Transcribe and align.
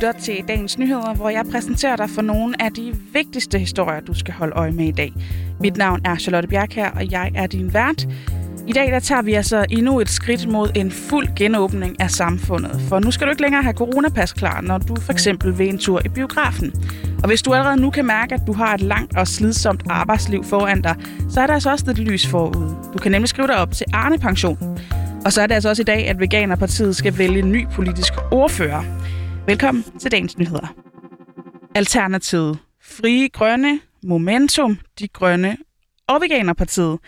lytter 0.00 0.20
til 0.20 0.44
dagens 0.48 0.78
nyheder, 0.78 1.14
hvor 1.14 1.28
jeg 1.28 1.44
præsenterer 1.52 1.96
dig 1.96 2.10
for 2.10 2.22
nogle 2.22 2.62
af 2.62 2.72
de 2.72 2.94
vigtigste 3.12 3.58
historier, 3.58 4.00
du 4.00 4.14
skal 4.14 4.34
holde 4.34 4.52
øje 4.56 4.70
med 4.70 4.86
i 4.86 4.90
dag. 4.90 5.12
Mit 5.60 5.76
navn 5.76 6.00
er 6.04 6.16
Charlotte 6.16 6.48
Bjerg 6.48 6.68
her, 6.72 6.90
og 6.90 7.10
jeg 7.10 7.30
er 7.34 7.46
din 7.46 7.74
vært. 7.74 8.08
I 8.66 8.72
dag 8.72 8.92
der 8.92 9.00
tager 9.00 9.22
vi 9.22 9.34
altså 9.34 9.66
endnu 9.70 10.00
et 10.00 10.08
skridt 10.08 10.48
mod 10.48 10.70
en 10.74 10.90
fuld 10.90 11.28
genåbning 11.36 12.00
af 12.00 12.10
samfundet. 12.10 12.80
For 12.88 12.98
nu 12.98 13.10
skal 13.10 13.26
du 13.26 13.30
ikke 13.30 13.42
længere 13.42 13.62
have 13.62 13.74
coronapas 13.74 14.32
klar, 14.32 14.60
når 14.60 14.78
du 14.78 14.96
for 14.96 15.12
eksempel 15.12 15.58
vil 15.58 15.68
en 15.68 15.78
tur 15.78 16.00
i 16.04 16.08
biografen. 16.08 16.72
Og 17.22 17.28
hvis 17.28 17.42
du 17.42 17.54
allerede 17.54 17.80
nu 17.80 17.90
kan 17.90 18.06
mærke, 18.06 18.34
at 18.34 18.40
du 18.46 18.52
har 18.52 18.74
et 18.74 18.80
langt 18.80 19.16
og 19.16 19.28
slidsomt 19.28 19.82
arbejdsliv 19.88 20.44
foran 20.44 20.82
dig, 20.82 20.96
så 21.30 21.40
er 21.40 21.46
der 21.46 21.54
altså 21.54 21.70
også 21.70 21.84
lidt 21.86 21.98
lys 21.98 22.26
forud. 22.26 22.74
Du 22.92 22.98
kan 22.98 23.12
nemlig 23.12 23.28
skrive 23.28 23.48
dig 23.48 23.56
op 23.56 23.72
til 23.72 23.86
Arne 23.92 24.18
Pension. 24.18 24.78
Og 25.24 25.32
så 25.32 25.42
er 25.42 25.46
det 25.46 25.54
altså 25.54 25.68
også 25.68 25.82
i 25.82 25.84
dag, 25.84 26.08
at 26.08 26.20
Veganerpartiet 26.20 26.96
skal 26.96 27.18
vælge 27.18 27.38
en 27.38 27.52
ny 27.52 27.66
politisk 27.74 28.12
ordfører. 28.30 28.84
Velkommen 29.50 29.84
til 29.98 30.10
dagens 30.10 30.38
nyheder. 30.38 30.74
Alternativet, 31.74 32.58
Frie 32.82 33.28
Grønne, 33.28 33.80
Momentum, 34.02 34.78
De 34.98 35.08
Grønne 35.08 35.56
og 36.08 36.20
Veganerpartiet. 36.20 36.98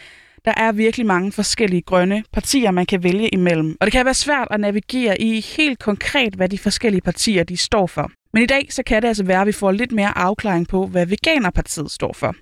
Der 0.45 0.52
er 0.56 0.73
virkelig 0.73 1.06
mange 1.06 1.33
forskellige 1.33 1.83
grønne 1.83 2.24
partier, 2.33 2.70
man 2.70 2.86
kan 2.86 3.02
vælge 3.02 3.28
imellem. 3.28 3.77
Og 3.80 3.86
det 3.86 3.92
kan 3.92 4.05
være 4.05 4.14
svært 4.14 4.48
at 4.50 4.60
navigere 4.60 5.20
i 5.20 5.41
helt 5.41 5.78
konkret, 5.78 6.34
hvad 6.34 6.48
de 6.48 6.59
forskellige 6.59 7.00
partier 7.00 7.45
de 7.45 7.56
står 7.56 7.86
for. 7.86 8.10
Men 8.33 8.42
i 8.42 8.47
dag 8.47 8.66
så 8.70 8.83
kan 8.83 9.02
det 9.02 9.09
altså 9.09 9.24
være, 9.24 9.41
at 9.41 9.47
vi 9.47 9.52
får 9.52 9.72
lidt 9.72 9.92
mere 9.92 10.19
afklaring 10.19 10.69
på, 10.69 10.86
hvad 10.86 11.06
Veganerpartiet 11.06 11.91
står 11.91 12.12
for. 12.12 12.34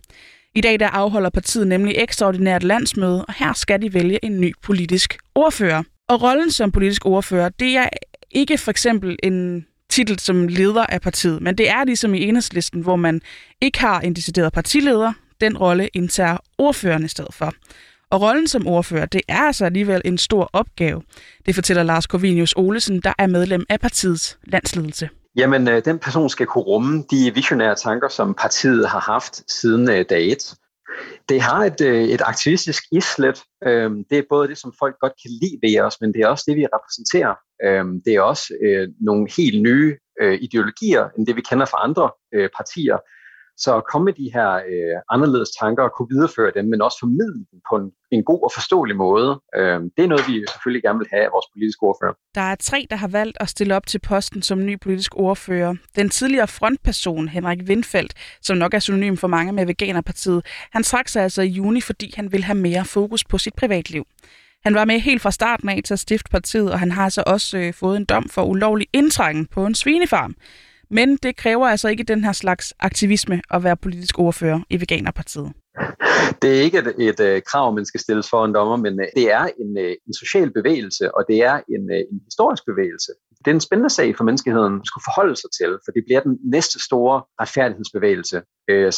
I 0.54 0.60
dag 0.60 0.80
der 0.80 0.88
afholder 0.88 1.30
partiet 1.30 1.66
nemlig 1.66 1.94
ekstraordinært 1.98 2.62
landsmøde, 2.62 3.24
og 3.24 3.34
her 3.34 3.52
skal 3.52 3.82
de 3.82 3.94
vælge 3.94 4.24
en 4.24 4.40
ny 4.40 4.52
politisk 4.62 5.18
ordfører. 5.34 5.82
Og 6.08 6.22
rollen 6.22 6.50
som 6.50 6.72
politisk 6.72 7.06
ordfører, 7.06 7.48
det 7.48 7.76
er 7.76 7.88
ikke 8.30 8.58
for 8.58 8.70
eksempel 8.70 9.16
en 9.22 9.66
titel 9.90 10.18
som 10.18 10.48
leder 10.48 10.86
af 10.86 11.00
partiet, 11.00 11.42
men 11.42 11.58
det 11.58 11.70
er 11.70 11.84
ligesom 11.84 12.14
i 12.14 12.22
enhedslisten, 12.28 12.80
hvor 12.80 12.96
man 12.96 13.20
ikke 13.60 13.80
har 13.80 14.00
en 14.00 14.14
decideret 14.14 14.52
partileder. 14.52 15.12
Den 15.40 15.58
rolle 15.58 15.88
indtager 15.94 16.36
ordføreren 16.58 17.04
i 17.04 17.08
stedet 17.08 17.34
for. 17.34 17.52
Og 18.10 18.20
rollen 18.20 18.48
som 18.48 18.66
ordfører, 18.66 19.06
det 19.06 19.20
er 19.28 19.38
altså 19.38 19.64
alligevel 19.64 20.02
en 20.04 20.18
stor 20.18 20.50
opgave. 20.52 21.02
Det 21.46 21.54
fortæller 21.54 21.82
Lars 21.82 22.04
Corvinius 22.04 22.54
Olesen, 22.56 23.00
der 23.00 23.12
er 23.18 23.26
medlem 23.26 23.64
af 23.68 23.80
partiets 23.80 24.38
landsledelse. 24.44 25.08
Jamen, 25.36 25.68
øh, 25.68 25.84
den 25.84 25.98
person 25.98 26.30
skal 26.30 26.46
kunne 26.46 26.64
rumme 26.64 27.04
de 27.10 27.32
visionære 27.34 27.74
tanker, 27.74 28.08
som 28.08 28.34
partiet 28.34 28.88
har 28.88 29.00
haft 29.00 29.52
siden 29.52 29.90
øh, 29.90 30.04
dag 30.10 30.32
1. 30.32 30.54
Det 31.28 31.40
har 31.40 31.64
et, 31.64 31.80
øh, 31.80 32.02
et 32.02 32.22
aktivistisk 32.24 32.82
islet. 32.92 33.42
Øhm, 33.66 34.04
det 34.10 34.18
er 34.18 34.22
både 34.28 34.48
det, 34.48 34.58
som 34.58 34.72
folk 34.78 34.96
godt 35.00 35.12
kan 35.22 35.30
lide 35.42 35.58
ved 35.62 35.80
os, 35.80 36.00
men 36.00 36.12
det 36.12 36.20
er 36.20 36.26
også 36.26 36.44
det, 36.48 36.56
vi 36.56 36.66
repræsenterer. 36.66 37.34
Øhm, 37.64 38.02
det 38.04 38.14
er 38.14 38.20
også 38.20 38.54
øh, 38.64 38.88
nogle 39.00 39.28
helt 39.36 39.62
nye 39.62 39.96
øh, 40.22 40.38
ideologier, 40.42 41.08
end 41.18 41.26
det 41.26 41.36
vi 41.36 41.40
kender 41.50 41.66
fra 41.66 41.84
andre 41.84 42.10
partier. 42.56 42.98
Så 43.64 43.76
at 43.76 43.84
komme 43.90 44.04
med 44.04 44.12
de 44.12 44.30
her 44.34 44.50
øh, 44.72 44.96
anderledes 45.14 45.50
tanker 45.60 45.82
og 45.82 45.92
kunne 45.96 46.10
videreføre 46.14 46.52
dem, 46.56 46.64
men 46.72 46.82
også 46.82 46.98
formidle 47.00 47.40
dem 47.50 47.58
på 47.70 47.74
en, 47.80 47.86
en 48.10 48.24
god 48.24 48.40
og 48.46 48.50
forståelig 48.54 48.96
måde, 48.96 49.40
øh, 49.58 49.80
det 49.96 50.02
er 50.04 50.10
noget, 50.12 50.24
vi 50.28 50.34
selvfølgelig 50.52 50.82
gerne 50.82 50.98
vil 50.98 51.08
have 51.12 51.24
af 51.24 51.32
vores 51.32 51.46
politiske 51.54 51.82
ordfører. 51.82 52.14
Der 52.34 52.40
er 52.40 52.54
tre, 52.54 52.86
der 52.90 52.96
har 52.96 53.08
valgt 53.08 53.36
at 53.40 53.48
stille 53.48 53.76
op 53.76 53.86
til 53.86 53.98
posten 53.98 54.42
som 54.42 54.66
ny 54.66 54.80
politisk 54.80 55.12
ordfører. 55.16 55.74
Den 55.96 56.08
tidligere 56.10 56.48
frontperson, 56.48 57.28
Henrik 57.28 57.60
Windfeldt, 57.68 58.14
som 58.42 58.56
nok 58.56 58.74
er 58.74 58.78
synonym 58.78 59.16
for 59.16 59.28
mange 59.28 59.52
med 59.52 59.66
Veganerpartiet, 59.66 60.46
han 60.72 60.82
trak 60.82 61.08
sig 61.08 61.22
altså 61.22 61.42
i 61.42 61.48
juni, 61.48 61.80
fordi 61.80 62.12
han 62.16 62.32
vil 62.32 62.44
have 62.44 62.58
mere 62.58 62.84
fokus 62.84 63.24
på 63.24 63.38
sit 63.38 63.54
privatliv. 63.54 64.04
Han 64.64 64.74
var 64.74 64.84
med 64.84 65.00
helt 65.00 65.22
fra 65.22 65.30
starten 65.30 65.68
af 65.68 65.80
til 65.84 65.94
at 65.94 65.98
stifte 65.98 66.30
partiet, 66.30 66.72
og 66.72 66.78
han 66.78 66.92
har 66.92 67.08
så 67.08 67.22
også 67.26 67.58
øh, 67.58 67.74
fået 67.74 67.96
en 67.96 68.04
dom 68.04 68.28
for 68.28 68.42
ulovlig 68.42 68.86
indtrængen 68.92 69.46
på 69.46 69.66
en 69.66 69.74
svinefarm. 69.74 70.34
Men 70.90 71.16
det 71.16 71.36
kræver 71.36 71.66
altså 71.66 71.88
ikke 71.88 72.02
den 72.02 72.24
her 72.24 72.32
slags 72.32 72.74
aktivisme 72.80 73.42
at 73.50 73.64
være 73.64 73.76
politisk 73.76 74.18
ordfører 74.18 74.60
i 74.70 74.80
Veganerpartiet. 74.80 75.52
Det 76.42 76.58
er 76.58 76.62
ikke 76.62 76.78
et, 76.78 76.94
et, 76.98 77.20
et 77.20 77.44
krav, 77.44 77.74
man 77.74 77.86
skal 77.86 78.00
stilles 78.00 78.30
for 78.30 78.44
en 78.44 78.54
dommer, 78.54 78.76
men 78.76 79.00
øh, 79.00 79.06
det 79.16 79.32
er 79.32 79.44
en, 79.62 79.78
øh, 79.78 79.94
en 80.06 80.14
social 80.14 80.52
bevægelse, 80.52 81.14
og 81.16 81.24
det 81.28 81.38
er 81.50 81.56
en, 81.74 81.84
øh, 81.94 82.02
en 82.12 82.20
historisk 82.24 82.62
bevægelse. 82.66 83.12
Det 83.38 83.50
er 83.50 83.54
en 83.54 83.60
spændende 83.60 83.90
sag 83.90 84.16
for 84.16 84.24
menneskeheden 84.24 84.74
at 84.74 84.86
skulle 84.86 85.04
forholde 85.10 85.36
sig 85.36 85.50
til, 85.58 85.70
for 85.84 85.90
det 85.92 86.02
bliver 86.06 86.20
den 86.20 86.38
næste 86.54 86.78
store 86.88 87.22
retfærdighedsbevægelse. 87.40 88.42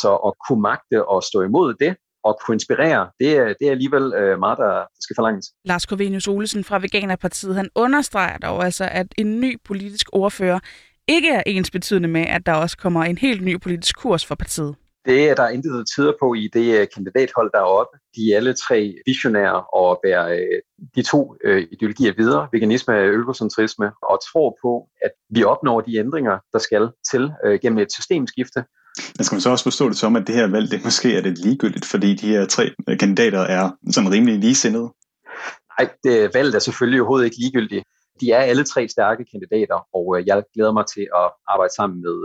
Så 0.02 0.10
at 0.26 0.32
kunne 0.46 0.62
magte 0.62 1.08
og 1.08 1.22
stå 1.22 1.42
imod 1.42 1.74
det, 1.74 1.96
og 2.24 2.38
kunne 2.40 2.54
inspirere, 2.54 3.10
det 3.20 3.36
er, 3.36 3.46
det 3.58 3.66
er 3.66 3.70
alligevel 3.70 4.06
meget, 4.38 4.58
der 4.58 4.84
skal 5.00 5.16
forlanges. 5.16 5.46
Lars 5.64 5.82
Corvinius 5.82 6.28
Olesen 6.28 6.64
fra 6.64 6.78
Veganerpartiet, 6.78 7.54
han 7.54 7.68
understreger 7.74 8.38
dog 8.38 8.64
altså, 8.64 8.88
at 8.92 9.06
en 9.18 9.40
ny 9.40 9.60
politisk 9.64 10.06
ordfører 10.12 10.58
ikke 11.08 11.30
er 11.30 11.42
ens 11.46 11.70
betydende 11.70 12.08
med, 12.08 12.26
at 12.28 12.46
der 12.46 12.52
også 12.52 12.76
kommer 12.76 13.04
en 13.04 13.18
helt 13.18 13.42
ny 13.42 13.60
politisk 13.60 13.96
kurs 13.96 14.26
for 14.26 14.34
partiet. 14.34 14.74
Det 15.04 15.30
er 15.30 15.34
der 15.34 15.48
intet 15.48 15.84
tider 15.94 16.12
på 16.20 16.34
i 16.34 16.48
det 16.52 16.80
øh, 16.80 16.86
kandidathold, 16.94 17.50
der 17.52 17.58
er 17.58 17.72
oppe. 17.80 17.98
De 18.16 18.32
er 18.32 18.36
alle 18.36 18.54
tre 18.54 18.94
visionære 19.06 19.64
og 19.74 20.00
bærer 20.02 20.28
øh, 20.28 20.58
de 20.96 21.02
to 21.02 21.34
øh, 21.44 21.66
ideologier 21.72 22.12
videre, 22.16 22.48
veganisme 22.52 22.94
og 22.94 23.00
økocentrisme, 23.00 23.86
og 24.02 24.18
tror 24.32 24.58
på, 24.62 24.88
at 25.04 25.10
vi 25.30 25.44
opnår 25.44 25.80
de 25.80 25.96
ændringer, 25.96 26.38
der 26.52 26.58
skal 26.58 26.88
til 27.10 27.30
gennem 27.62 27.78
et 27.78 27.92
systemskifte. 27.92 28.64
Men 29.16 29.24
skal 29.24 29.34
man 29.36 29.40
så 29.40 29.50
også 29.50 29.64
forstå 29.64 29.88
det 29.88 29.96
som, 29.96 30.16
at 30.16 30.26
det 30.26 30.34
her 30.34 30.46
valg, 30.46 30.70
det 30.70 30.84
måske 30.84 31.16
er 31.16 31.20
det 31.20 31.38
ligegyldigt, 31.38 31.84
fordi 31.84 32.14
de 32.14 32.28
her 32.28 32.46
tre 32.46 32.70
kandidater 33.00 33.40
er 33.40 33.70
sådan 33.90 34.12
rimelig 34.12 34.38
ligesindede? 34.38 34.92
Nej, 35.78 35.90
det, 36.04 36.34
valget 36.34 36.54
er 36.54 36.58
selvfølgelig 36.58 37.00
overhovedet 37.00 37.24
ikke 37.24 37.40
ligegyldigt 37.40 37.84
de 38.22 38.32
er 38.32 38.38
alle 38.50 38.64
tre 38.64 38.88
stærke 38.88 39.24
kandidater, 39.32 39.78
og 39.96 40.06
øh, 40.18 40.26
jeg 40.26 40.42
glæder 40.54 40.72
mig 40.72 40.86
til 40.94 41.06
at 41.20 41.26
arbejde 41.52 41.74
sammen 41.74 42.00
med, 42.02 42.16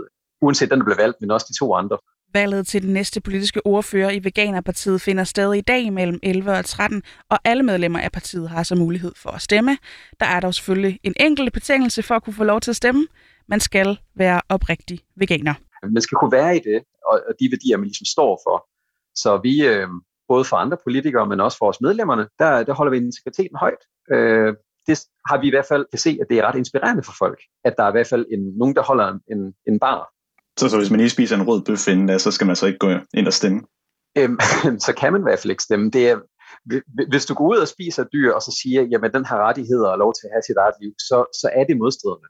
uanset 0.42 0.70
den, 0.70 0.78
der 0.78 0.84
bliver 0.84 1.02
valgt, 1.04 1.16
men 1.20 1.30
også 1.30 1.46
de 1.50 1.58
to 1.58 1.74
andre. 1.74 1.98
Valget 2.34 2.66
til 2.66 2.82
den 2.82 2.92
næste 2.92 3.20
politiske 3.20 3.66
ordfører 3.66 4.10
i 4.10 4.24
Veganerpartiet 4.24 5.00
finder 5.00 5.24
stadig 5.24 5.58
i 5.58 5.60
dag 5.60 5.92
mellem 5.92 6.18
11 6.22 6.52
og 6.52 6.64
13, 6.64 7.02
og 7.30 7.38
alle 7.44 7.62
medlemmer 7.62 8.00
af 8.00 8.12
partiet 8.12 8.48
har 8.48 8.62
så 8.62 8.74
mulighed 8.74 9.12
for 9.16 9.30
at 9.30 9.42
stemme. 9.42 9.78
Der 10.20 10.26
er 10.26 10.40
dog 10.40 10.54
selvfølgelig 10.54 11.00
en 11.02 11.14
enkelt 11.20 11.52
betingelse 11.52 12.02
for 12.02 12.14
at 12.14 12.22
kunne 12.22 12.34
få 12.34 12.44
lov 12.44 12.60
til 12.60 12.70
at 12.70 12.76
stemme. 12.76 13.06
Man 13.48 13.60
skal 13.60 13.98
være 14.16 14.40
oprigtig 14.48 15.00
veganer. 15.16 15.54
Man 15.82 16.02
skal 16.02 16.16
kunne 16.16 16.32
være 16.32 16.56
i 16.56 16.58
det, 16.58 16.82
og 17.06 17.20
de 17.40 17.48
værdier, 17.50 17.76
man 17.76 17.86
ligesom 17.86 18.04
står 18.04 18.40
for. 18.46 18.66
Så 19.14 19.40
vi, 19.42 19.66
øh, 19.66 19.88
både 20.28 20.44
for 20.44 20.56
andre 20.56 20.76
politikere, 20.86 21.26
men 21.26 21.40
også 21.40 21.58
for 21.58 21.68
os 21.68 21.80
medlemmerne, 21.80 22.28
der, 22.38 22.62
der 22.62 22.74
holder 22.74 22.90
vi 22.90 22.96
integriteten 22.96 23.56
højt. 23.56 23.82
Øh, 24.12 24.54
det 24.88 24.98
har 25.28 25.40
vi 25.40 25.46
i 25.46 25.50
hvert 25.50 25.66
fald 25.66 25.86
kan 25.92 25.98
se, 25.98 26.18
at 26.20 26.26
det 26.30 26.38
er 26.38 26.42
ret 26.42 26.58
inspirerende 26.58 27.02
for 27.02 27.14
folk, 27.18 27.38
at 27.64 27.74
der 27.76 27.84
er 27.84 27.88
i 27.88 27.96
hvert 27.96 28.06
fald 28.06 28.26
en, 28.34 28.40
nogen, 28.58 28.74
der 28.76 28.82
holder 28.82 29.18
en, 29.32 29.54
en 29.68 29.78
bar. 29.78 30.00
Så, 30.58 30.68
så 30.68 30.76
hvis 30.76 30.90
man 30.90 31.00
ikke 31.00 31.10
spiser 31.10 31.36
en 31.36 31.48
rød 31.48 31.62
bøf 31.62 31.88
inden 31.88 32.06
da, 32.06 32.18
så 32.18 32.30
skal 32.30 32.46
man 32.46 32.56
så 32.56 32.66
ikke 32.66 32.78
gå 32.78 32.88
ind 33.14 33.26
og 33.26 33.32
stemme? 33.32 33.60
Øhm, 34.18 34.38
så 34.86 34.92
kan 34.96 35.12
man 35.12 35.20
i 35.22 35.26
hvert 35.28 35.38
fald 35.38 35.50
ikke 35.50 35.62
stemme. 35.62 35.90
Det 35.90 36.10
er, 36.10 36.16
hvis 37.08 37.26
du 37.26 37.34
går 37.34 37.48
ud 37.52 37.56
og 37.56 37.68
spiser 37.68 38.04
dyr, 38.04 38.32
og 38.32 38.42
så 38.42 38.58
siger, 38.62 38.82
jamen 38.82 39.12
den 39.12 39.24
har 39.24 39.38
rettigheder 39.46 39.88
og 39.88 39.98
lov 39.98 40.12
til 40.14 40.26
at 40.26 40.32
have 40.34 40.42
sit 40.48 40.56
eget 40.56 40.74
liv, 40.82 40.92
så, 40.98 41.16
så 41.40 41.50
er 41.58 41.64
det 41.64 41.76
modstridende. 41.76 42.28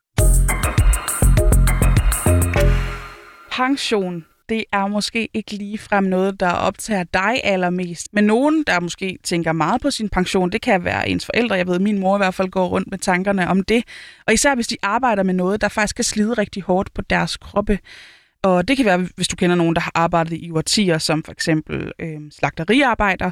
Pension 3.51 4.25
det 4.49 4.65
er 4.73 4.87
måske 4.87 5.29
ikke 5.35 5.53
lige 5.53 5.79
frem 5.79 6.05
noget, 6.05 6.41
der 6.41 6.51
optager 6.51 7.05
dig 7.05 7.41
allermest. 7.45 8.09
Men 8.13 8.25
nogen, 8.25 8.65
der 8.67 8.81
måske 8.81 9.19
tænker 9.25 9.53
meget 9.53 9.81
på 9.81 9.91
sin 9.91 10.09
pension, 10.09 10.51
det 10.51 10.63
kan 10.63 10.85
være 10.85 11.09
ens 11.09 11.27
forældre. 11.27 11.57
Jeg 11.57 11.67
ved, 11.67 11.75
at 11.75 11.81
min 11.81 11.99
mor 11.99 12.17
i 12.17 12.19
hvert 12.19 12.35
fald 12.35 12.49
går 12.49 12.67
rundt 12.67 12.91
med 12.91 12.99
tankerne 12.99 13.49
om 13.49 13.63
det. 13.63 13.85
Og 14.27 14.35
især 14.35 14.55
hvis 14.55 14.67
de 14.67 14.77
arbejder 14.83 15.23
med 15.23 15.35
noget, 15.35 15.61
der 15.61 15.69
faktisk 15.69 15.95
kan 15.95 16.05
slide 16.05 16.33
rigtig 16.33 16.63
hårdt 16.63 16.95
på 16.95 17.03
deres 17.03 17.37
kroppe. 17.37 17.79
Og 18.43 18.69
det 18.69 18.77
kan 18.77 18.87
være, 18.87 19.09
hvis 19.17 19.29
du 19.29 19.37
kender 19.37 19.57
nogen, 19.57 19.75
der 19.75 19.81
har 19.81 19.93
arbejdet 19.95 20.33
i 20.33 20.51
årtier, 20.51 20.99
som 20.99 21.23
for 21.25 21.33
eksempel 21.33 21.93
øh, 21.99 22.21
slagteriarbejder, 22.31 23.31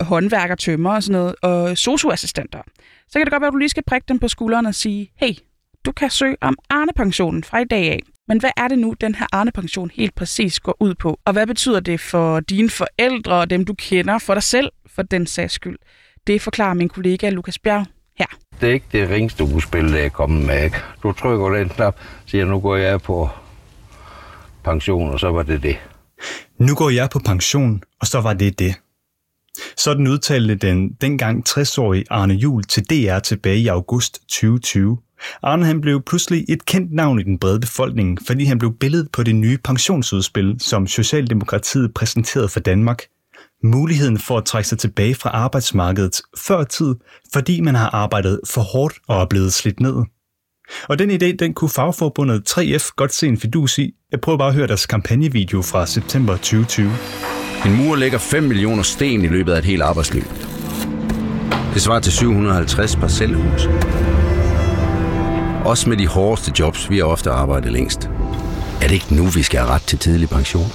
håndværker, 0.00 0.54
tømmer 0.54 0.94
og 0.94 1.02
sådan 1.02 1.20
noget, 1.20 1.34
og 1.42 1.78
socioassistenter. 1.78 2.62
Så 3.08 3.18
kan 3.18 3.26
det 3.26 3.32
godt 3.32 3.40
være, 3.40 3.48
at 3.48 3.52
du 3.52 3.58
lige 3.58 3.68
skal 3.68 3.82
prikke 3.86 4.04
dem 4.08 4.18
på 4.18 4.28
skulderen 4.28 4.66
og 4.66 4.74
sige, 4.74 5.10
hey, 5.16 5.34
du 5.84 5.92
kan 5.92 6.10
søge 6.10 6.36
om 6.40 6.56
Arne-pensionen 6.70 7.44
fra 7.44 7.58
i 7.58 7.64
dag 7.64 7.90
af. 7.90 8.00
Men 8.28 8.40
hvad 8.40 8.50
er 8.56 8.68
det 8.68 8.78
nu, 8.78 8.94
den 9.00 9.14
her 9.14 9.26
Arne-pension 9.32 9.90
helt 9.94 10.14
præcis 10.14 10.60
går 10.60 10.76
ud 10.80 10.94
på? 10.94 11.20
Og 11.24 11.32
hvad 11.32 11.46
betyder 11.46 11.80
det 11.80 12.00
for 12.00 12.40
dine 12.40 12.70
forældre 12.70 13.34
og 13.34 13.50
dem, 13.50 13.64
du 13.64 13.74
kender, 13.74 14.18
for 14.18 14.34
dig 14.34 14.42
selv, 14.42 14.70
for 14.86 15.02
den 15.02 15.26
sags 15.26 15.54
skyld? 15.54 15.78
Det 16.26 16.42
forklarer 16.42 16.74
min 16.74 16.88
kollega 16.88 17.30
Lukas 17.30 17.58
Bjerg 17.58 17.86
her. 18.18 18.26
Det 18.60 18.68
er 18.68 18.72
ikke 18.72 18.86
det 18.92 19.10
ringste 19.10 19.44
udspil, 19.44 19.92
der 19.92 19.98
er 19.98 20.08
kommet 20.08 20.46
med. 20.46 20.70
Du 21.02 21.12
trykker 21.12 21.48
den 21.48 21.68
knap, 21.68 21.96
siger, 22.26 22.44
nu 22.44 22.60
går 22.60 22.76
jeg 22.76 23.02
på 23.02 23.28
pension, 24.64 25.10
og 25.10 25.20
så 25.20 25.30
var 25.30 25.42
det 25.42 25.62
det. 25.62 25.76
Nu 26.58 26.74
går 26.74 26.90
jeg 26.90 27.10
på 27.10 27.18
pension, 27.18 27.82
og 28.00 28.06
så 28.06 28.20
var 28.20 28.32
det 28.32 28.58
det. 28.58 28.74
Sådan 29.76 30.06
udtalte 30.06 30.54
den 30.54 30.92
dengang 30.92 31.48
60-årige 31.48 32.04
Arne 32.10 32.34
Jul 32.34 32.64
til 32.64 32.84
DR 32.84 33.18
tilbage 33.18 33.58
i 33.58 33.66
august 33.66 34.20
2020. 34.20 34.98
Arne 35.42 35.66
han 35.66 35.80
blev 35.80 36.02
pludselig 36.02 36.44
et 36.48 36.64
kendt 36.64 36.92
navn 36.92 37.20
i 37.20 37.22
den 37.22 37.38
brede 37.38 37.60
befolkning, 37.60 38.18
fordi 38.26 38.44
han 38.44 38.58
blev 38.58 38.72
billedet 38.80 39.08
på 39.12 39.22
det 39.22 39.34
nye 39.34 39.58
pensionsudspil, 39.64 40.56
som 40.58 40.86
Socialdemokratiet 40.86 41.94
præsenterede 41.94 42.48
for 42.48 42.60
Danmark. 42.60 43.02
Muligheden 43.62 44.18
for 44.18 44.38
at 44.38 44.44
trække 44.44 44.68
sig 44.68 44.78
tilbage 44.78 45.14
fra 45.14 45.30
arbejdsmarkedet 45.30 46.20
før 46.38 46.64
tid, 46.64 46.94
fordi 47.32 47.60
man 47.60 47.74
har 47.74 47.90
arbejdet 47.90 48.40
for 48.46 48.60
hårdt 48.60 48.94
og 49.08 49.20
er 49.20 49.26
blevet 49.26 49.52
slidt 49.52 49.80
ned. 49.80 49.94
Og 50.88 50.98
den 50.98 51.10
idé, 51.10 51.36
den 51.36 51.54
kunne 51.54 51.70
fagforbundet 51.70 52.58
3F 52.58 52.90
godt 52.96 53.12
se 53.12 53.26
en 53.26 53.38
fidus 53.38 53.78
i. 53.78 53.94
Jeg 54.12 54.20
prøver 54.20 54.38
bare 54.38 54.48
at 54.48 54.54
høre 54.54 54.66
deres 54.66 54.86
kampagnevideo 54.86 55.62
fra 55.62 55.86
september 55.86 56.36
2020. 56.36 56.90
En 57.66 57.76
mur 57.76 57.96
lægger 57.96 58.18
5 58.18 58.42
millioner 58.42 58.82
sten 58.82 59.24
i 59.24 59.28
løbet 59.28 59.52
af 59.52 59.58
et 59.58 59.64
helt 59.64 59.82
arbejdsliv. 59.82 60.22
Det 61.74 61.82
svarer 61.82 62.00
til 62.00 62.12
750 62.12 62.96
parcelhus. 62.96 63.68
Også 65.64 65.88
med 65.88 65.96
de 65.96 66.06
hårdeste 66.06 66.52
jobs, 66.58 66.90
vi 66.90 66.98
har 66.98 67.04
ofte 67.04 67.30
arbejdet 67.30 67.72
længst. 67.72 68.10
Er 68.82 68.86
det 68.88 68.92
ikke 68.92 69.14
nu, 69.14 69.24
vi 69.26 69.42
skal 69.42 69.60
have 69.60 69.70
ret 69.70 69.82
til 69.82 69.98
tidlig 69.98 70.28
pension? 70.28 70.66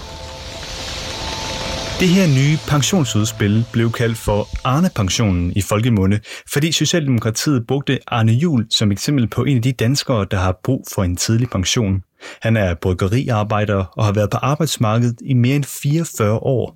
Det 2.00 2.08
her 2.08 2.28
nye 2.28 2.58
pensionsudspil 2.68 3.66
blev 3.72 3.92
kaldt 3.92 4.18
for 4.18 4.48
Arne-pensionen 4.64 5.54
i 5.56 5.62
folkemunde, 5.62 6.20
fordi 6.52 6.72
Socialdemokratiet 6.72 7.68
brugte 7.68 8.00
Arne 8.08 8.32
Jul 8.32 8.68
som 8.70 8.92
eksempel 8.92 9.28
på 9.28 9.44
en 9.44 9.58
af 9.58 9.64
de 9.64 9.72
danskere, 9.72 10.26
der 10.32 10.38
har 10.38 10.60
brug 10.64 10.86
for 10.94 11.04
en 11.04 11.16
tidlig 11.16 11.50
pension. 11.50 12.02
Han 12.42 12.58
er 12.58 12.74
bryggeriarbejder 12.74 13.86
og 13.98 14.06
har 14.06 14.12
været 14.12 14.30
på 14.30 14.38
arbejdsmarkedet 14.38 15.18
i 15.26 15.34
mere 15.34 15.56
end 15.56 15.64
44 15.64 16.34
år. 16.34 16.76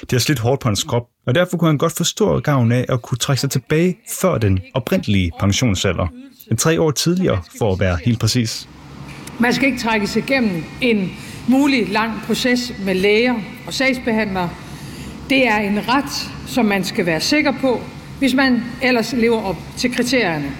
Det 0.00 0.12
har 0.12 0.18
slidt 0.18 0.38
hårdt 0.38 0.60
på 0.60 0.68
hans 0.68 0.84
krop, 0.84 1.02
og 1.26 1.34
derfor 1.34 1.56
kunne 1.56 1.70
han 1.70 1.78
godt 1.78 1.96
forstå 1.96 2.40
gavn 2.40 2.72
af 2.72 2.86
at 2.88 3.02
kunne 3.02 3.18
trække 3.18 3.40
sig 3.40 3.50
tilbage 3.50 3.96
før 4.20 4.38
den 4.38 4.60
oprindelige 4.74 5.32
pensionsalder 5.40 6.06
end 6.50 6.58
tre 6.58 6.80
år 6.80 6.90
tidligere, 6.90 7.42
for 7.58 7.72
at 7.72 7.80
være 7.80 7.98
helt 8.04 8.20
præcis. 8.20 8.68
Man 9.38 9.52
skal 9.52 9.66
ikke 9.66 9.80
trækkes 9.80 10.16
igennem 10.16 10.64
en 10.80 11.10
mulig 11.48 11.88
lang 11.88 12.12
proces 12.26 12.72
med 12.84 12.94
læger 12.94 13.34
og 13.66 13.74
sagsbehandlere. 13.74 14.50
Det 15.30 15.48
er 15.48 15.56
en 15.56 15.88
ret, 15.88 16.30
som 16.46 16.64
man 16.64 16.84
skal 16.84 17.06
være 17.06 17.20
sikker 17.20 17.52
på, 17.60 17.80
hvis 18.18 18.34
man 18.34 18.62
ellers 18.82 19.12
lever 19.12 19.42
op 19.42 19.56
til 19.76 19.94
kriterierne. 19.94 20.52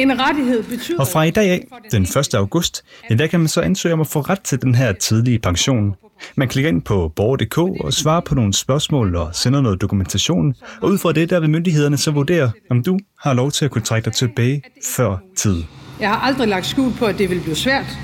En 0.00 0.20
rettighed 0.20 0.62
betyder... 0.62 1.00
Og 1.00 1.08
fra 1.08 1.22
i 1.22 1.30
dag 1.30 1.50
af, 1.50 1.66
den 1.90 2.02
1. 2.02 2.34
august, 2.34 2.84
ja, 3.10 3.14
der 3.14 3.26
kan 3.26 3.40
man 3.40 3.48
så 3.48 3.60
ansøge 3.60 3.94
om 3.94 4.00
at 4.00 4.06
få 4.06 4.20
ret 4.20 4.40
til 4.40 4.62
den 4.62 4.74
her 4.74 4.92
tidlige 4.92 5.38
pension. 5.38 5.94
Man 6.34 6.48
klikker 6.48 6.68
ind 6.68 6.82
på 6.82 7.12
borger.dk 7.16 7.58
og 7.58 7.92
svarer 7.92 8.20
på 8.20 8.34
nogle 8.34 8.54
spørgsmål 8.54 9.16
og 9.16 9.34
sender 9.34 9.60
noget 9.60 9.80
dokumentation. 9.80 10.54
Og 10.82 10.88
ud 10.88 10.98
fra 10.98 11.12
det, 11.12 11.30
der 11.30 11.40
vil 11.40 11.50
myndighederne 11.50 11.96
så 11.96 12.10
vurdere, 12.10 12.50
om 12.70 12.82
du 12.82 12.98
har 13.18 13.34
lov 13.34 13.50
til 13.50 13.64
at 13.64 13.70
kunne 13.70 13.82
trække 13.82 14.04
dig 14.04 14.12
tilbage 14.12 14.62
før 14.96 15.16
tid. 15.36 15.62
Jeg 16.00 16.08
har 16.08 16.16
aldrig 16.16 16.48
lagt 16.48 16.66
skjul 16.66 16.92
på, 16.98 17.06
at 17.06 17.18
det 17.18 17.30
vil 17.30 17.40
blive 17.40 17.56
svært, 17.56 17.98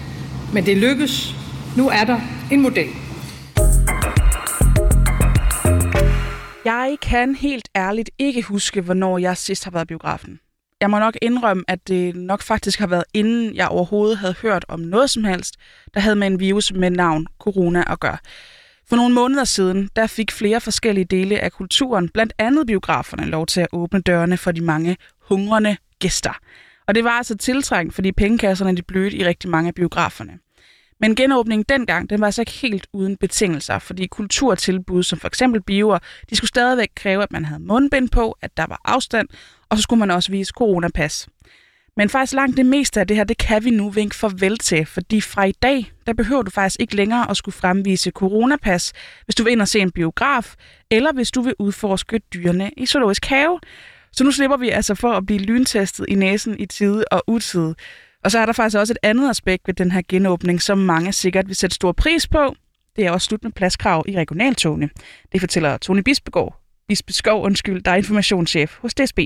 men 0.54 0.66
det 0.66 0.76
lykkes. 0.76 1.34
Nu 1.76 1.88
er 1.88 2.04
der 2.04 2.20
en 2.52 2.62
model. 2.62 2.88
Jeg 6.64 6.96
kan 7.02 7.34
helt 7.34 7.68
ærligt 7.76 8.10
ikke 8.18 8.42
huske, 8.42 8.80
hvornår 8.80 9.18
jeg 9.18 9.36
sidst 9.36 9.64
har 9.64 9.70
været 9.70 9.84
i 9.84 9.86
biografen. 9.86 10.38
Jeg 10.80 10.90
må 10.90 10.98
nok 10.98 11.16
indrømme, 11.22 11.64
at 11.68 11.88
det 11.88 12.16
nok 12.16 12.42
faktisk 12.42 12.78
har 12.78 12.86
været 12.86 13.04
inden 13.14 13.54
jeg 13.54 13.68
overhovedet 13.68 14.18
havde 14.18 14.34
hørt 14.42 14.64
om 14.68 14.80
noget 14.80 15.10
som 15.10 15.24
helst, 15.24 15.54
der 15.94 16.00
havde 16.00 16.16
med 16.16 16.26
en 16.26 16.40
virus 16.40 16.72
med 16.72 16.90
navn 16.90 17.26
corona 17.38 17.84
at 17.86 18.00
gøre. 18.00 18.18
For 18.88 18.96
nogle 18.96 19.14
måneder 19.14 19.44
siden, 19.44 19.90
der 19.96 20.06
fik 20.06 20.32
flere 20.32 20.60
forskellige 20.60 21.04
dele 21.04 21.40
af 21.40 21.52
kulturen, 21.52 22.08
blandt 22.08 22.32
andet 22.38 22.66
biograferne, 22.66 23.26
lov 23.26 23.46
til 23.46 23.60
at 23.60 23.68
åbne 23.72 24.00
dørene 24.00 24.36
for 24.36 24.52
de 24.52 24.60
mange 24.60 24.96
hungrende 25.20 25.76
gæster. 25.98 26.38
Og 26.86 26.94
det 26.94 27.04
var 27.04 27.10
altså 27.10 27.36
tiltrængt, 27.36 27.94
fordi 27.94 28.12
pengekasserne 28.12 28.76
de 28.76 28.82
blødte 28.82 29.16
i 29.16 29.24
rigtig 29.24 29.50
mange 29.50 29.68
af 29.68 29.74
biograferne. 29.74 30.38
Men 31.00 31.14
genåbningen 31.14 31.64
dengang, 31.68 32.10
den 32.10 32.20
var 32.20 32.26
altså 32.26 32.42
ikke 32.42 32.52
helt 32.52 32.86
uden 32.92 33.16
betingelser, 33.16 33.78
fordi 33.78 34.06
kulturtilbud 34.06 35.02
som 35.02 35.18
for 35.18 35.28
eksempel 35.28 35.62
bioer, 35.62 35.98
de 36.30 36.36
skulle 36.36 36.48
stadigvæk 36.48 36.90
kræve, 36.94 37.22
at 37.22 37.32
man 37.32 37.44
havde 37.44 37.60
mundbind 37.60 38.08
på, 38.08 38.36
at 38.42 38.56
der 38.56 38.66
var 38.66 38.80
afstand, 38.84 39.28
og 39.68 39.76
så 39.76 39.82
skulle 39.82 40.00
man 40.00 40.10
også 40.10 40.32
vise 40.32 40.52
coronapas. 40.56 41.28
Men 41.96 42.08
faktisk 42.08 42.32
langt 42.32 42.56
det 42.56 42.66
meste 42.66 43.00
af 43.00 43.06
det 43.06 43.16
her, 43.16 43.24
det 43.24 43.38
kan 43.38 43.64
vi 43.64 43.70
nu 43.70 43.90
vinke 43.90 44.16
farvel 44.16 44.58
til, 44.58 44.86
fordi 44.86 45.20
fra 45.20 45.44
i 45.44 45.52
dag, 45.52 45.92
der 46.06 46.12
behøver 46.12 46.42
du 46.42 46.50
faktisk 46.50 46.80
ikke 46.80 46.96
længere 46.96 47.30
at 47.30 47.36
skulle 47.36 47.54
fremvise 47.54 48.10
coronapas, 48.10 48.92
hvis 49.24 49.34
du 49.34 49.44
vil 49.44 49.52
ind 49.52 49.60
og 49.60 49.68
se 49.68 49.78
en 49.78 49.90
biograf, 49.90 50.54
eller 50.90 51.12
hvis 51.12 51.30
du 51.30 51.42
vil 51.42 51.54
udforske 51.58 52.18
dyrene 52.18 52.70
i 52.76 52.86
zoologisk 52.86 53.24
have. 53.24 53.60
Så 54.12 54.24
nu 54.24 54.30
slipper 54.30 54.56
vi 54.56 54.70
altså 54.70 54.94
for 54.94 55.12
at 55.12 55.26
blive 55.26 55.40
lyntestet 55.40 56.06
i 56.08 56.14
næsen 56.14 56.58
i 56.58 56.66
tide 56.66 57.04
og 57.10 57.22
utide. 57.26 57.74
Og 58.24 58.30
så 58.30 58.38
er 58.38 58.46
der 58.46 58.52
faktisk 58.52 58.78
også 58.78 58.92
et 58.92 59.08
andet 59.08 59.30
aspekt 59.30 59.62
ved 59.66 59.74
den 59.74 59.90
her 59.90 60.02
genåbning, 60.08 60.60
som 60.60 60.78
mange 60.78 61.12
sikkert 61.12 61.46
vil 61.46 61.56
sætte 61.56 61.74
stor 61.74 61.92
pris 61.92 62.28
på. 62.28 62.54
Det 62.96 63.06
er 63.06 63.10
også 63.12 63.26
slut 63.26 63.44
med 63.44 63.52
pladskrav 63.52 64.04
i 64.08 64.18
regionaltogene. 64.18 64.88
Det 65.32 65.40
fortæller 65.40 65.78
Tony 65.78 66.02
Bispegård, 66.04 66.56
Bispeskov, 66.88 67.44
undskyld, 67.44 67.82
der 67.82 67.90
er 67.90 67.96
informationschef 67.96 68.78
hos 68.82 68.94
DSB. 68.94 69.18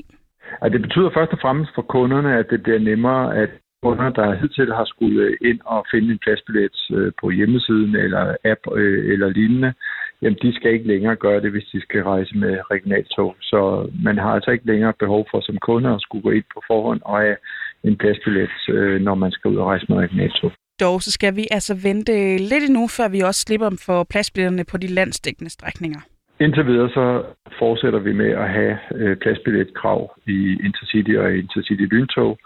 Ja, 0.61 0.69
det 0.69 0.81
betyder 0.81 1.09
først 1.13 1.31
og 1.31 1.39
fremmest 1.41 1.71
for 1.75 1.81
kunderne, 1.81 2.37
at 2.37 2.45
det 2.49 2.63
bliver 2.63 2.79
nemmere, 2.79 3.35
at 3.35 3.49
kunder, 3.83 4.09
der 4.09 4.39
hidtil 4.41 4.73
har 4.73 4.85
skulle 4.85 5.37
ind 5.41 5.59
og 5.65 5.85
finde 5.91 6.11
en 6.11 6.19
pladsbillet 6.23 6.77
øh, 6.91 7.11
på 7.21 7.29
hjemmesiden 7.29 7.95
eller 7.95 8.35
app 8.51 8.61
øh, 8.75 9.13
eller 9.13 9.29
lignende, 9.29 9.73
jamen 10.21 10.39
de 10.41 10.55
skal 10.55 10.71
ikke 10.73 10.87
længere 10.87 11.15
gøre 11.15 11.41
det, 11.41 11.51
hvis 11.51 11.69
de 11.73 11.81
skal 11.81 12.03
rejse 12.03 12.37
med 12.37 12.53
regionaltog. 12.71 13.35
Så 13.41 13.89
man 14.03 14.17
har 14.17 14.31
altså 14.31 14.51
ikke 14.51 14.67
længere 14.71 14.93
behov 14.99 15.27
for 15.31 15.41
som 15.41 15.57
kunde 15.57 15.89
at 15.89 16.01
skulle 16.01 16.23
gå 16.23 16.31
ind 16.31 16.47
på 16.53 16.61
forhånd 16.67 17.01
og 17.05 17.17
have 17.19 17.37
en 17.83 17.97
pladsbillet, 17.97 18.55
øh, 18.69 19.01
når 19.01 19.15
man 19.15 19.31
skal 19.31 19.51
ud 19.51 19.55
og 19.55 19.65
rejse 19.65 19.85
med 19.89 19.97
regionaltog. 19.97 20.51
Dog 20.79 21.01
så 21.01 21.11
skal 21.11 21.35
vi 21.35 21.45
altså 21.51 21.73
vente 21.83 22.37
lidt 22.37 22.63
endnu, 22.63 22.87
før 22.87 23.07
vi 23.09 23.19
også 23.19 23.41
slipper 23.41 23.69
for 23.85 24.03
pladsbilletterne 24.03 24.63
på 24.71 24.77
de 24.77 24.87
landsdækkende 24.87 25.51
strækninger. 25.51 26.01
Indtil 26.39 26.65
videre 26.67 26.89
så 26.89 27.23
fortsætter 27.59 27.99
vi 27.99 28.13
med 28.13 28.31
at 28.43 28.49
have 28.49 28.77
øh, 28.95 29.17
pladsbilletkrav 29.17 30.01
i 30.27 30.39
Intercity 30.67 31.13
og 31.23 31.27
Intercity 31.43 31.85
Lyntog. 31.93 32.37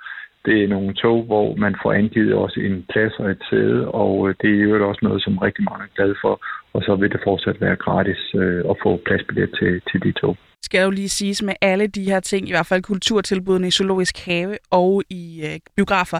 Det 0.45 0.63
er 0.63 0.67
nogle 0.67 0.93
tog, 0.93 1.23
hvor 1.23 1.55
man 1.55 1.75
får 1.83 1.93
angivet 1.93 2.33
også 2.33 2.59
en 2.59 2.85
plads 2.91 3.13
og 3.19 3.31
et 3.31 3.43
sæde, 3.49 3.87
og 4.03 4.29
øh, 4.29 4.35
det 4.41 4.49
er 4.49 4.63
jo 4.63 4.89
også 4.89 4.99
noget, 5.03 5.23
som 5.23 5.37
rigtig 5.37 5.63
mange 5.69 5.83
er 5.83 5.95
glade 5.95 6.15
for, 6.23 6.33
og 6.73 6.81
så 6.85 6.95
vil 6.95 7.11
det 7.11 7.21
fortsat 7.23 7.61
være 7.61 7.75
gratis 7.75 8.21
øh, 8.35 8.59
at 8.71 8.75
få 8.83 9.01
pladsbillet 9.05 9.49
til, 9.59 9.81
til 9.89 9.99
de 10.05 10.11
tog. 10.11 10.37
Skal 10.61 10.83
jo 10.83 10.89
lige 10.89 11.09
siges 11.09 11.43
med 11.43 11.55
alle 11.61 11.87
de 11.87 12.03
her 12.11 12.19
ting, 12.19 12.47
i 12.47 12.51
hvert 12.51 12.65
fald 12.65 12.83
kulturtilbudene 12.83 13.67
i 13.67 13.71
Zoologisk 13.71 14.25
Have 14.25 14.57
og 14.71 15.03
i 15.09 15.23
øh, 15.47 15.59
biografer, 15.75 16.19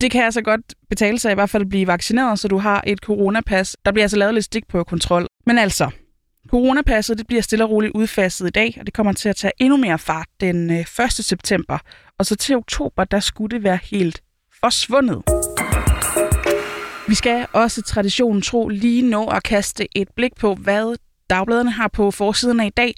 det 0.00 0.10
kan 0.10 0.24
altså 0.24 0.42
godt 0.42 0.74
betale 0.88 1.18
sig 1.18 1.32
i 1.32 1.34
hvert 1.34 1.50
fald 1.50 1.62
at 1.62 1.68
blive 1.68 1.86
vaccineret, 1.86 2.38
så 2.38 2.48
du 2.48 2.58
har 2.58 2.84
et 2.86 2.98
coronapas. 2.98 3.76
Der 3.84 3.92
bliver 3.92 4.04
altså 4.04 4.18
lavet 4.18 4.34
lidt 4.34 4.44
stikprøvekontrol. 4.44 5.26
Men 5.46 5.58
altså, 5.58 5.90
Coronapasset 6.50 7.18
det 7.18 7.26
bliver 7.26 7.42
stille 7.42 7.64
og 7.64 7.70
roligt 7.70 7.92
udfaset 7.94 8.46
i 8.46 8.50
dag, 8.50 8.76
og 8.80 8.86
det 8.86 8.94
kommer 8.94 9.12
til 9.12 9.28
at 9.28 9.36
tage 9.36 9.52
endnu 9.58 9.76
mere 9.76 9.98
fart 9.98 10.26
den 10.40 10.70
øh, 10.70 10.80
1. 10.80 10.86
September. 11.12 11.78
Og 12.18 12.26
så 12.26 12.36
til 12.36 12.56
oktober, 12.56 13.04
der 13.04 13.20
skulle 13.20 13.56
det 13.56 13.64
være 13.64 13.78
helt 13.82 14.22
forsvundet. 14.60 15.22
Vi 17.08 17.14
skal 17.14 17.46
også 17.52 17.82
traditionen 17.82 18.42
tro 18.42 18.68
lige 18.68 19.02
nå 19.02 19.26
at 19.26 19.42
kaste 19.42 19.88
et 19.98 20.08
blik 20.16 20.34
på, 20.40 20.54
hvad 20.54 20.96
dagbladene 21.30 21.70
har 21.70 21.88
på 21.88 22.10
forsiden 22.10 22.60
af 22.60 22.66
i 22.66 22.70
dag. 22.70 22.94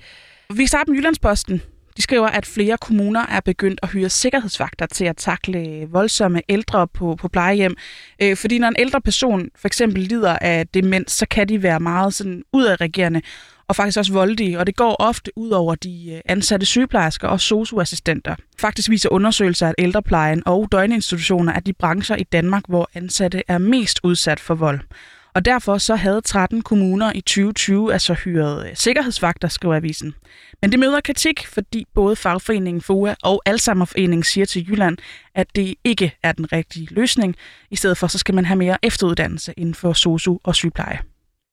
Vi 0.54 0.66
starter 0.66 0.92
med 0.92 0.98
Jyllandsposten. 0.98 1.62
De 1.98 2.02
skriver, 2.02 2.26
at 2.26 2.46
flere 2.46 2.76
kommuner 2.76 3.26
er 3.26 3.40
begyndt 3.40 3.80
at 3.82 3.90
hyre 3.90 4.08
sikkerhedsvagter 4.08 4.86
til 4.86 5.04
at 5.04 5.16
takle 5.16 5.86
voldsomme 5.90 6.42
ældre 6.48 6.88
på, 6.88 7.16
på 7.20 7.28
plejehjem. 7.28 7.76
Øh, 8.22 8.36
fordi 8.36 8.58
når 8.58 8.68
en 8.68 8.76
ældre 8.78 9.00
person 9.00 9.48
for 9.56 9.68
eksempel 9.68 10.02
lider 10.02 10.38
af 10.40 10.66
demens, 10.66 11.12
så 11.12 11.26
kan 11.30 11.48
de 11.48 11.62
være 11.62 11.80
meget 11.80 12.14
sådan 12.14 12.42
udadreagerende 12.52 13.22
og 13.68 13.76
faktisk 13.76 13.98
også 13.98 14.12
voldelige, 14.12 14.58
og 14.58 14.66
det 14.66 14.76
går 14.76 14.96
ofte 14.98 15.30
ud 15.36 15.50
over 15.50 15.74
de 15.74 16.12
øh, 16.14 16.20
ansatte 16.24 16.66
sygeplejersker 16.66 17.28
og 17.28 17.40
socioassistenter. 17.40 18.34
Faktisk 18.58 18.90
viser 18.90 19.08
undersøgelser, 19.08 19.68
at 19.68 19.74
ældreplejen 19.78 20.42
og 20.46 20.68
døgninstitutioner 20.72 21.52
er 21.52 21.60
de 21.60 21.72
brancher 21.72 22.16
i 22.16 22.24
Danmark, 22.24 22.62
hvor 22.68 22.90
ansatte 22.94 23.42
er 23.48 23.58
mest 23.58 24.00
udsat 24.02 24.40
for 24.40 24.54
vold. 24.54 24.80
Og 25.38 25.44
derfor 25.44 25.78
så 25.78 25.94
havde 25.94 26.20
13 26.20 26.62
kommuner 26.62 27.12
i 27.14 27.20
2020 27.20 27.92
altså 27.92 28.14
hyret 28.14 28.66
øh, 28.66 28.76
sikkerhedsvagter, 28.76 29.48
skriver 29.48 29.74
avisen. 29.74 30.14
Men 30.62 30.72
det 30.72 30.78
møder 30.78 31.00
kritik, 31.00 31.46
fordi 31.46 31.86
både 31.94 32.16
fagforeningen 32.16 32.80
FOA 32.80 33.14
og 33.22 33.42
Alzheimerforeningen 33.46 34.22
siger 34.22 34.44
til 34.44 34.68
Jylland, 34.68 34.98
at 35.34 35.46
det 35.56 35.74
ikke 35.84 36.14
er 36.22 36.32
den 36.32 36.52
rigtige 36.52 36.88
løsning. 36.90 37.36
I 37.70 37.76
stedet 37.76 37.98
for 37.98 38.06
så 38.06 38.18
skal 38.18 38.34
man 38.34 38.44
have 38.44 38.56
mere 38.56 38.78
efteruddannelse 38.82 39.54
inden 39.56 39.74
for 39.74 39.92
sosu 39.92 40.38
og 40.44 40.54
sygepleje. 40.54 40.98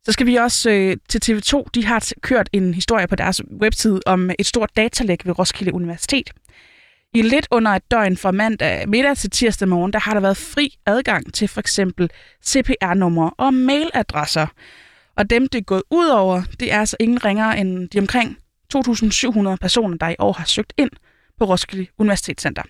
Så 0.05 0.11
skal 0.11 0.27
vi 0.27 0.35
også 0.35 0.69
øh, 0.69 0.97
til 1.09 1.21
TV2. 1.25 1.63
De 1.75 1.85
har 1.85 2.11
kørt 2.21 2.49
en 2.53 2.73
historie 2.73 3.07
på 3.07 3.15
deres 3.15 3.41
webside 3.61 4.01
om 4.05 4.31
et 4.39 4.45
stort 4.45 4.69
datalæk 4.75 5.25
ved 5.25 5.39
Roskilde 5.39 5.73
Universitet. 5.73 6.31
I 7.15 7.21
lidt 7.21 7.47
under 7.51 7.71
et 7.71 7.91
døgn 7.91 8.17
fra 8.17 8.31
mandag 8.31 8.89
middag 8.89 9.17
til 9.17 9.29
tirsdag 9.29 9.67
morgen, 9.67 9.93
der 9.93 9.99
har 9.99 10.13
der 10.13 10.21
været 10.21 10.37
fri 10.37 10.77
adgang 10.85 11.33
til 11.33 11.47
for 11.47 11.59
eksempel 11.59 12.09
CPR-numre 12.45 13.31
og 13.37 13.53
mailadresser. 13.53 14.47
Og 15.17 15.29
dem, 15.29 15.47
det 15.47 15.59
er 15.59 15.63
gået 15.63 15.83
ud 15.91 16.07
over, 16.07 16.41
det 16.59 16.73
er 16.73 16.79
altså 16.79 16.97
ingen 16.99 17.25
ringere 17.25 17.59
end 17.59 17.89
de 17.89 17.99
omkring 17.99 18.37
2.700 18.75 19.55
personer, 19.55 19.97
der 19.97 20.09
i 20.09 20.15
år 20.19 20.33
har 20.33 20.45
søgt 20.45 20.73
ind 20.77 20.89
på 21.39 21.45
Roskilde 21.45 21.87
Universitetscenter. 21.97 22.63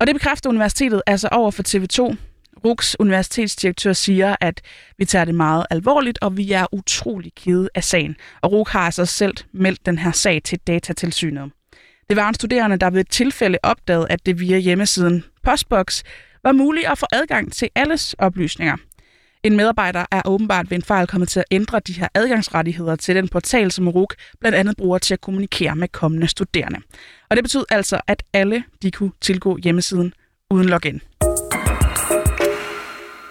Og 0.00 0.06
det 0.06 0.14
bekræfter 0.14 0.50
universitetet 0.50 1.02
altså 1.06 1.28
over 1.32 1.50
for 1.50 1.62
TV2. 1.62 2.16
RUKs 2.64 2.96
universitetsdirektør 3.00 3.92
siger, 3.92 4.36
at 4.40 4.60
vi 4.98 5.04
tager 5.04 5.24
det 5.24 5.34
meget 5.34 5.66
alvorligt, 5.70 6.18
og 6.22 6.36
vi 6.36 6.52
er 6.52 6.66
utrolig 6.72 7.32
kede 7.36 7.68
af 7.74 7.84
sagen. 7.84 8.16
Og 8.40 8.52
RUK 8.52 8.68
har 8.68 8.80
altså 8.80 9.06
selv 9.06 9.34
meldt 9.52 9.86
den 9.86 9.98
her 9.98 10.12
sag 10.12 10.42
til 10.42 10.58
datatilsynet. 10.58 11.50
Det 12.08 12.16
var 12.16 12.28
en 12.28 12.34
studerende, 12.34 12.76
der 12.76 12.90
ved 12.90 13.00
et 13.00 13.10
tilfælde 13.10 13.58
opdagede, 13.62 14.06
at 14.10 14.26
det 14.26 14.40
via 14.40 14.58
hjemmesiden 14.58 15.24
Postbox 15.42 16.02
var 16.44 16.52
muligt 16.52 16.86
at 16.86 16.98
få 16.98 17.06
adgang 17.12 17.52
til 17.52 17.68
alles 17.74 18.14
oplysninger. 18.18 18.76
En 19.42 19.56
medarbejder 19.56 20.04
er 20.10 20.22
åbenbart 20.24 20.70
ved 20.70 20.76
en 20.76 20.82
fejl 20.82 21.06
kommet 21.06 21.28
til 21.28 21.40
at 21.40 21.44
ændre 21.50 21.80
de 21.80 21.92
her 21.92 22.08
adgangsrettigheder 22.14 22.96
til 22.96 23.16
den 23.16 23.28
portal, 23.28 23.70
som 23.70 23.88
RUK 23.88 24.14
blandt 24.40 24.58
andet 24.58 24.76
bruger 24.76 24.98
til 24.98 25.14
at 25.14 25.20
kommunikere 25.20 25.76
med 25.76 25.88
kommende 25.88 26.28
studerende. 26.28 26.78
Og 27.30 27.36
det 27.36 27.44
betyder 27.44 27.64
altså, 27.70 28.00
at 28.06 28.22
alle 28.32 28.64
de 28.82 28.90
kunne 28.90 29.12
tilgå 29.20 29.58
hjemmesiden 29.62 30.12
uden 30.50 30.68
login. 30.68 31.00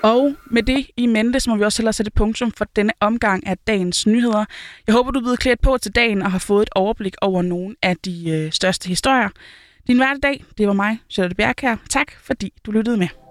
Og 0.04 0.36
med 0.46 0.64
det 0.64 0.88
i 0.98 1.06
mente, 1.06 1.40
så 1.40 1.50
må 1.50 1.56
vi 1.56 1.64
også 1.64 1.82
hellere 1.82 1.94
sætte 1.94 2.12
punktum 2.12 2.52
for 2.52 2.66
denne 2.76 2.94
omgang 3.00 3.48
af 3.48 3.58
dagens 3.58 4.08
nyheder. 4.08 4.46
Jeg 4.88 4.96
håber, 4.96 5.12
du 5.12 5.20
er 5.20 5.24
blevet 5.24 5.40
klædt 5.40 5.62
på 5.62 5.78
til 5.78 5.96
dagen 5.96 6.22
og 6.22 6.32
har 6.32 6.40
fået 6.40 6.62
et 6.62 6.70
overblik 6.76 7.16
over 7.22 7.42
nogle 7.42 7.76
af 7.82 7.98
de 7.98 8.30
øh, 8.30 8.52
største 8.52 8.88
historier. 8.88 9.30
Din 9.88 9.98
hverdag, 9.98 10.44
det 10.58 10.68
var 10.68 10.74
mig, 10.74 11.00
Charlotte 11.10 11.36
Bjerg 11.36 11.56
her. 11.62 11.78
Tak 11.90 12.12
fordi 12.22 12.54
du 12.66 12.72
lyttede 12.72 12.98
med. 12.98 13.27